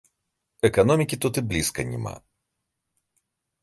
[0.69, 2.15] Эканомікі тут і блізка няма.